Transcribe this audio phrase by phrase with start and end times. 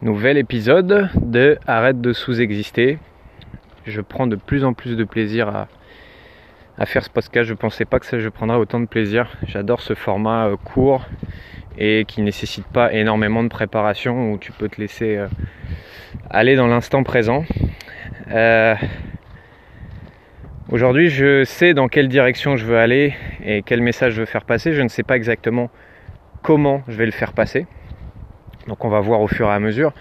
[0.00, 2.98] Nouvel épisode de Arrête de sous-exister.
[3.84, 5.66] Je prends de plus en plus de plaisir
[6.78, 7.48] à, faire ce podcast.
[7.48, 9.28] Je pensais pas que ça je prendrais autant de plaisir.
[9.48, 11.04] J'adore ce format euh, court
[11.78, 15.26] et qui nécessite pas énormément de préparation où tu peux te laisser euh,
[16.30, 17.44] aller dans l'instant présent.
[18.30, 18.76] Euh,
[20.70, 24.44] aujourd'hui, je sais dans quelle direction je veux aller et quel message je veux faire
[24.44, 24.74] passer.
[24.74, 25.70] Je ne sais pas exactement
[26.42, 27.66] comment je vais le faire passer.
[28.68, 29.92] Donc on va voir au fur et à mesure.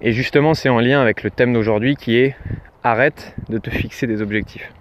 [0.00, 2.36] Et justement, c'est en lien avec le thème d'aujourd'hui qui est
[2.84, 4.72] arrête de te fixer des objectifs.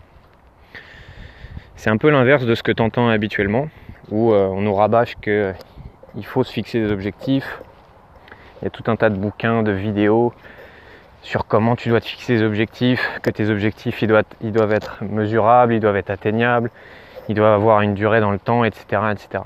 [1.75, 3.69] C'est un peu l'inverse de ce que tu entends habituellement,
[4.09, 7.61] où euh, on nous rabâche qu'il faut se fixer des objectifs.
[8.61, 10.33] Il y a tout un tas de bouquins, de vidéos
[11.21, 15.03] sur comment tu dois te fixer des objectifs, que tes objectifs doivent, ils doivent être
[15.03, 16.71] mesurables, ils doivent être atteignables,
[17.27, 19.01] ils doivent avoir une durée dans le temps, etc.
[19.11, 19.43] etc.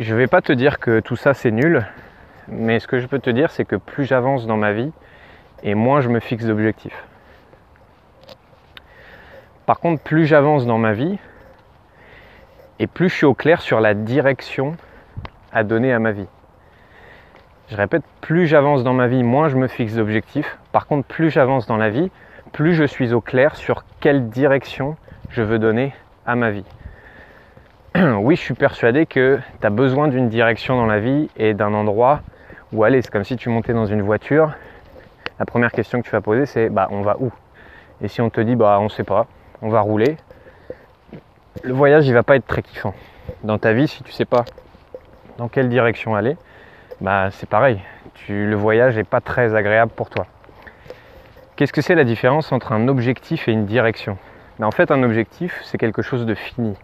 [0.00, 1.84] Je vais pas te dire que tout ça c'est nul,
[2.46, 4.92] mais ce que je peux te dire c'est que plus j'avance dans ma vie
[5.64, 7.04] et moins je me fixe d'objectifs.
[9.66, 11.18] Par contre, plus j'avance dans ma vie
[12.78, 14.76] et plus je suis au clair sur la direction
[15.52, 16.28] à donner à ma vie.
[17.68, 20.58] Je répète, plus j'avance dans ma vie, moins je me fixe d'objectifs.
[20.70, 22.12] Par contre, plus j'avance dans la vie,
[22.52, 24.96] plus je suis au clair sur quelle direction
[25.28, 25.92] je veux donner
[26.24, 26.64] à ma vie.
[28.20, 31.72] oui, je suis persuadé que tu as besoin d'une direction dans la vie et d'un
[31.72, 32.20] endroit
[32.72, 33.00] où aller.
[33.00, 34.52] C'est comme si tu montais dans une voiture.
[35.38, 37.32] La première question que tu vas poser, c'est bah, on va où?
[38.02, 39.26] Et si on te dit bah, on sait pas,
[39.62, 40.16] on va rouler,
[41.62, 42.94] le voyage, il va pas être très kiffant.
[43.42, 44.44] Dans ta vie, si tu sais pas
[45.38, 46.36] dans quelle direction aller,
[47.00, 47.80] bah, c'est pareil.
[48.14, 50.26] Tu, le voyage n'est pas très agréable pour toi.
[51.56, 54.18] Qu'est-ce que c'est la différence entre un objectif et une direction?
[54.58, 56.76] Bah, En fait, un objectif, c'est quelque chose de fini.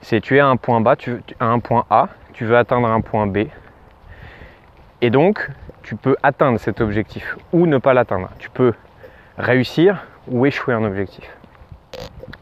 [0.00, 2.88] C'est tu es à un point bas, tu, à un point A, tu veux atteindre
[2.88, 3.46] un point B.
[5.02, 5.48] Et donc,
[5.82, 8.30] tu peux atteindre cet objectif ou ne pas l'atteindre.
[8.38, 8.72] Tu peux
[9.38, 11.28] réussir ou échouer un objectif.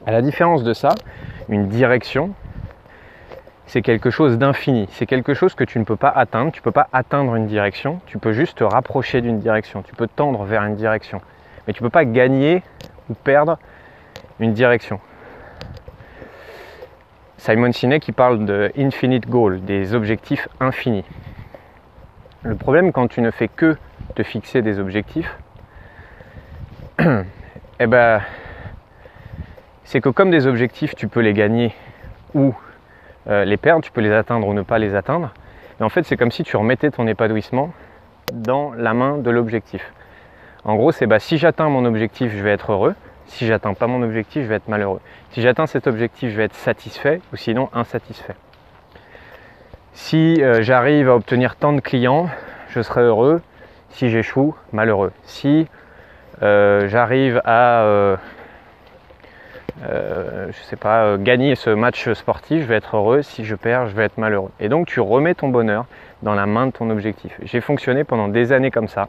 [0.06, 0.94] À la différence de ça,
[1.48, 2.34] une direction,
[3.66, 4.88] c'est quelque chose d'infini.
[4.93, 6.53] C'est quelque chose que tu ne peux pas atteindre.
[6.53, 8.00] Tu ne peux pas atteindre une direction.
[8.06, 9.82] Tu peux juste te rapprocher d'une direction.
[9.82, 11.20] Tu peux tendre vers une direction.
[11.66, 12.62] Mais tu ne peux pas gagner
[13.10, 13.59] ou perdre
[14.38, 15.00] une direction.
[17.44, 21.05] Simon Sinek qui parle de infinite goal, des objectifs infinis.
[22.43, 23.77] Le problème quand tu ne fais que
[24.15, 25.37] te fixer des objectifs,
[27.00, 28.22] eh ben,
[29.84, 31.75] c'est que comme des objectifs, tu peux les gagner
[32.32, 32.55] ou
[33.28, 35.34] euh, les perdre, tu peux les atteindre ou ne pas les atteindre.
[35.78, 37.75] Mais en fait, c'est comme si tu remettais ton épanouissement
[38.32, 39.93] dans la main de l'objectif.
[40.65, 42.94] En gros, c'est bah, si j'atteins mon objectif, je vais être heureux.
[43.26, 45.00] Si j'atteins pas mon objectif, je vais être malheureux.
[45.30, 48.36] Si j'atteins cet objectif, je vais être satisfait ou sinon insatisfait.
[49.94, 52.28] Si euh, j'arrive à obtenir tant de clients,
[52.68, 53.40] je serai heureux.
[53.90, 55.12] Si j'échoue, malheureux.
[55.22, 55.68] Si
[56.42, 58.16] euh, j'arrive à, euh,
[59.82, 63.22] je sais pas, gagner ce match sportif, je vais être heureux.
[63.22, 64.50] Si je perds, je vais être malheureux.
[64.58, 65.86] Et donc tu remets ton bonheur
[66.22, 67.38] dans la main de ton objectif.
[67.42, 69.06] J'ai fonctionné pendant des années comme ça.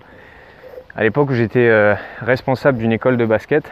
[0.95, 3.69] À l'époque où j'étais responsable d'une école de basket,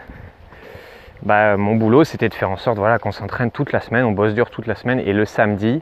[1.23, 4.11] bah, mon boulot c'était de faire en sorte voilà, qu'on s'entraîne toute la semaine, on
[4.11, 5.81] bosse dur toute la semaine et le samedi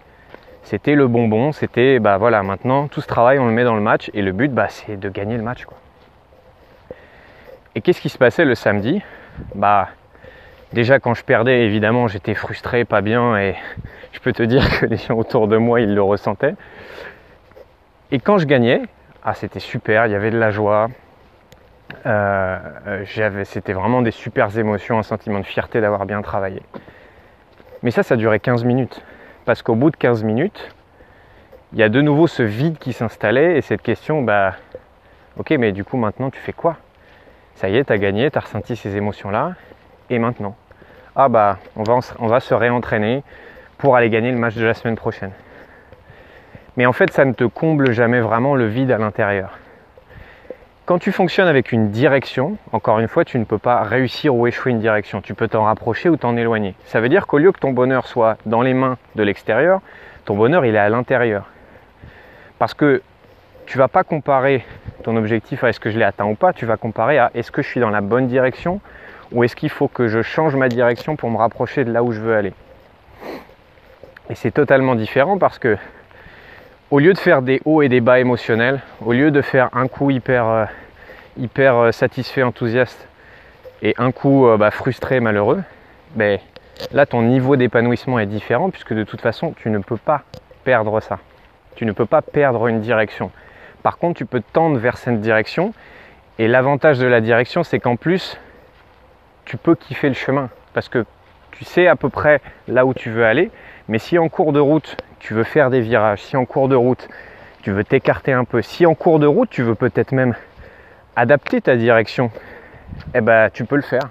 [0.64, 3.82] c'était le bonbon, c'était bah voilà maintenant tout ce travail on le met dans le
[3.82, 5.78] match et le but bah, c'est de gagner le match quoi.
[7.74, 9.02] Et qu'est-ce qui se passait le samedi?
[9.56, 9.90] Bah
[10.74, 13.56] déjà quand je perdais évidemment j'étais frustré, pas bien et
[14.12, 16.56] je peux te dire que les gens autour de moi ils le ressentaient.
[18.12, 18.82] Et quand je gagnais,
[19.24, 20.90] ah c'était super, il y avait de la joie,
[22.06, 26.62] euh, euh, c'était vraiment des super émotions, un sentiment de fierté d'avoir bien travaillé.
[27.84, 29.02] Mais ça, ça durait 15 minutes.
[29.46, 30.74] Parce qu'au bout de 15 minutes,
[31.74, 34.56] il y a de nouveau ce vide qui s'installait et cette question, bah,
[35.38, 36.78] ok, mais du coup, maintenant, tu fais quoi?
[37.56, 39.54] Ça y est, tu as gagné, tu as ressenti ces émotions-là,
[40.10, 40.56] et maintenant?
[41.16, 43.24] Ah, bah, on va se réentraîner
[43.78, 45.32] pour aller gagner le match de la semaine prochaine.
[46.78, 49.58] Mais en fait, ça ne te comble jamais vraiment le vide à l'intérieur.
[50.92, 54.46] Quand tu fonctionnes avec une direction, encore une fois, tu ne peux pas réussir ou
[54.46, 55.22] échouer une direction.
[55.22, 56.76] Tu peux t'en rapprocher ou t'en éloigner.
[56.84, 59.80] Ça veut dire qu'au lieu que ton bonheur soit dans les mains de l'extérieur,
[60.26, 61.46] ton bonheur il est à l'intérieur.
[62.60, 63.02] Parce que
[63.68, 64.66] tu vas pas comparer
[65.04, 67.52] ton objectif à est-ce que je l'ai atteint ou pas, tu vas comparer à est-ce
[67.52, 68.82] que je suis dans la bonne direction
[69.32, 72.12] ou est-ce qu'il faut que je change ma direction pour me rapprocher de là où
[72.12, 72.52] je veux aller.
[74.30, 75.78] Et c'est totalement différent parce que
[76.92, 79.88] au lieu de faire des hauts et des bas émotionnels, au lieu de faire un
[79.88, 80.66] coup hyper, euh,
[81.58, 83.08] euh, satisfait, enthousiaste
[83.82, 85.64] et un coup euh, bah, frustré, malheureux,
[86.16, 86.38] ben,
[86.92, 90.24] là ton niveau d'épanouissement est différent puisque de toute façon tu ne peux pas
[90.66, 91.20] perdre ça.
[91.76, 93.32] Tu ne peux pas perdre une direction.
[93.82, 95.74] Par contre, tu peux tendre vers cette direction.
[96.38, 98.38] Et l'avantage de la direction, c'est qu'en plus,
[99.46, 100.50] tu peux kiffer le chemin.
[100.74, 101.06] Parce que
[101.52, 103.52] tu sais à peu près là où tu veux aller.
[103.88, 106.76] Mais si en cours de route, tu veux faire des virages, si en cours de
[106.76, 107.08] route,
[107.62, 110.34] tu veux t'écarter un peu, si en cours de route, tu veux peut-être même
[111.16, 112.32] adapter ta direction,
[113.14, 114.10] eh ben, tu peux le faire.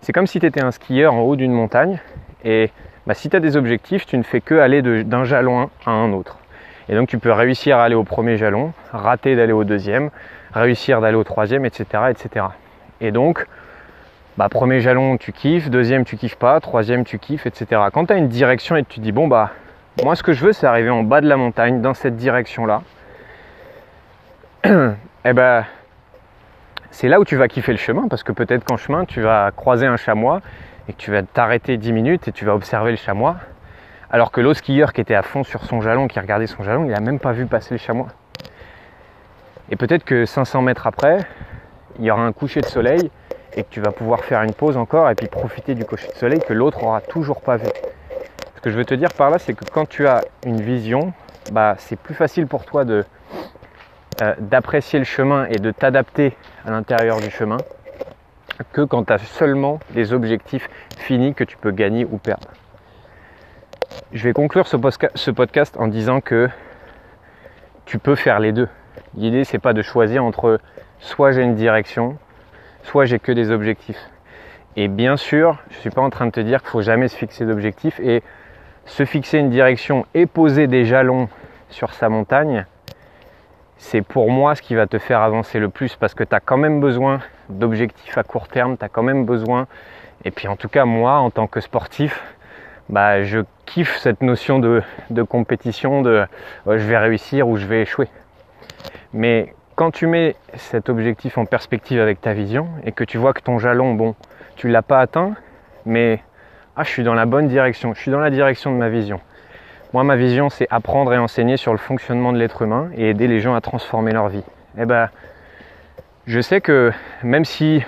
[0.00, 1.98] C'est comme si tu étais un skieur en haut d'une montagne
[2.44, 2.70] et
[3.06, 6.12] bah, si tu as des objectifs, tu ne fais que aller d'un jalon à un
[6.12, 6.38] autre.
[6.88, 10.10] Et donc tu peux réussir à aller au premier jalon, rater d'aller au deuxième,
[10.52, 11.84] réussir d'aller au troisième, etc.
[12.10, 12.46] etc.
[13.00, 13.46] Et donc,
[14.36, 17.82] bah, premier jalon tu kiffes, deuxième tu kiffes pas, troisième tu kiffes, etc.
[17.92, 19.50] Quand tu as une direction et tu dis bon bah
[20.04, 22.66] moi ce que je veux c'est arriver en bas de la montagne dans cette direction
[22.66, 22.82] là,
[24.64, 24.68] et
[25.24, 25.64] eh ben
[26.90, 29.50] c'est là où tu vas kiffer le chemin parce que peut-être qu'en chemin tu vas
[29.50, 30.40] croiser un chamois
[30.88, 33.36] et que tu vas t'arrêter 10 minutes et tu vas observer le chamois.
[34.10, 36.84] Alors que l'autre skieur qui était à fond sur son jalon, qui regardait son jalon,
[36.84, 38.08] il n'a même pas vu passer le chamois.
[39.70, 41.18] Et peut-être que 500 mètres après,
[42.00, 43.10] il y aura un coucher de soleil
[43.56, 46.14] et que tu vas pouvoir faire une pause encore et puis profiter du coucher de
[46.14, 47.68] soleil que l'autre aura toujours pas vu.
[48.56, 51.12] Ce que je veux te dire par là, c'est que quand tu as une vision,
[51.52, 53.04] bah, c'est plus facile pour toi de,
[54.22, 56.36] euh, d'apprécier le chemin et de t'adapter
[56.66, 57.56] à l'intérieur du chemin
[58.72, 60.68] que quand tu as seulement des objectifs
[60.98, 62.48] finis que tu peux gagner ou perdre.
[64.12, 66.48] Je vais conclure ce, podcast en disant que
[67.86, 68.68] tu peux faire les deux.
[69.16, 70.60] L'idée c'est pas de choisir entre
[70.98, 72.18] soit j'ai une direction,
[72.82, 74.00] soit j'ai que des objectifs.
[74.76, 77.08] Et bien sûr, je ne suis pas en train de te dire qu'il faut jamais
[77.08, 78.22] se fixer d'objectifs et
[78.86, 81.28] se fixer une direction et poser des jalons
[81.68, 82.66] sur sa montagne,
[83.78, 86.40] c'est pour moi ce qui va te faire avancer le plus parce que tu as
[86.40, 89.66] quand même besoin d'objectifs à court terme, tu quand même besoin,
[90.24, 92.22] et puis en tout cas moi en tant que sportif,
[92.88, 94.82] bah, je kiffe cette notion de,
[95.22, 96.26] compétition, de
[96.66, 98.08] je vais réussir ou je vais échouer.
[99.12, 103.32] Mais quand tu mets cet objectif en perspective avec ta vision et que tu vois
[103.32, 104.14] que ton jalon, bon,
[104.56, 105.32] tu l'as pas atteint,
[105.86, 106.22] mais
[106.76, 109.22] ah, je suis dans la bonne direction, je suis dans la direction de ma vision.
[109.94, 113.26] Moi, ma vision, c'est apprendre et enseigner sur le fonctionnement de l'être humain et aider
[113.26, 114.44] les gens à transformer leur vie.
[114.76, 115.08] Eh ben,
[116.26, 116.92] je sais que
[117.22, 117.82] même si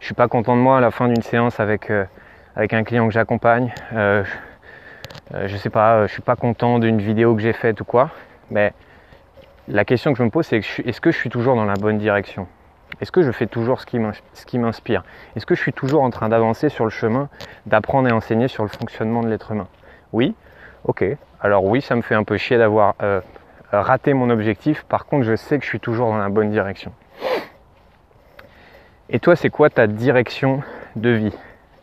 [0.00, 2.04] je suis pas content de moi à la fin d'une séance avec, euh,
[2.56, 4.24] un client que j'accompagne, euh,
[5.36, 8.10] euh, je sais pas, je suis pas content d'une vidéo que j'ai faite ou quoi,
[8.50, 8.72] mais
[9.68, 11.98] la question que je me pose, c'est est-ce que je suis toujours dans la bonne
[11.98, 12.46] direction?
[13.00, 15.04] Est-ce que je fais toujours ce qui m'inspire?
[15.34, 17.28] Est-ce que je suis toujours en train d'avancer sur le chemin,
[17.66, 19.68] d'apprendre et enseigner sur le fonctionnement de l'être humain?
[20.12, 20.34] Oui,
[20.88, 21.04] Ok,
[21.40, 23.20] alors oui, ça me fait un peu chier d'avoir euh,
[23.72, 24.84] raté mon objectif.
[24.84, 26.92] Par contre, je sais que je suis toujours dans la bonne direction.
[29.10, 30.62] Et toi, c'est quoi ta direction
[30.94, 31.34] de vie?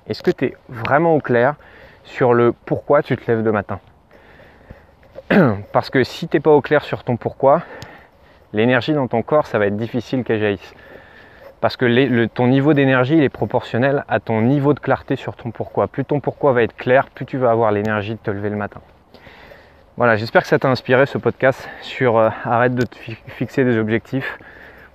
[0.08, 1.56] Est-ce que tu es vraiment au clair
[2.06, 3.82] sur le pourquoi tu te lèves le matin?
[5.72, 7.64] Parce que si tu n'es pas au clair sur ton pourquoi,
[8.54, 10.74] l'énergie dans ton corps, ça va être difficile qu'elle jaillisse.
[11.62, 15.88] Parce que ton niveau d'énergie est proportionnel à ton niveau de clarté sur ton pourquoi.
[15.88, 18.58] Plus ton pourquoi va être clair, plus tu vas avoir l'énergie de te lever le
[18.58, 18.82] matin.
[19.96, 22.98] Voilà, j'espère que ça t'a inspiré ce podcast sur euh, arrête de te
[23.28, 24.40] fixer des objectifs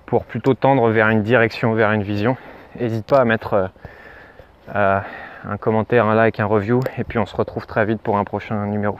[0.05, 2.37] pour plutôt tendre vers une direction, vers une vision.
[2.79, 3.67] N'hésite pas à mettre euh,
[4.75, 4.99] euh,
[5.49, 8.25] un commentaire, un like, un review et puis on se retrouve très vite pour un
[8.25, 8.97] prochain numéro.